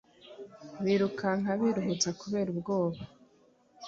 Birukanka 0.83 1.49
biruhutsa 1.59 2.09
kubera 2.21 2.47
ubwoba 2.53 2.99